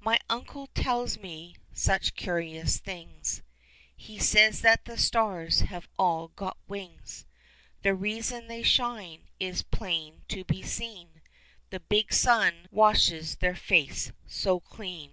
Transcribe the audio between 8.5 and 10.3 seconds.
shine is plain